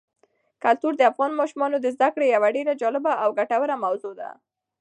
کلتور 0.63 0.93
د 0.97 1.01
افغان 1.11 1.31
ماشومانو 1.39 1.77
د 1.79 1.87
زده 1.95 2.09
کړې 2.13 2.27
یوه 2.35 2.49
ډېره 2.55 2.73
جالبه 2.81 3.13
او 3.23 3.29
ګټوره 3.39 3.75
موضوع 3.85 4.13
ده. 4.19 4.29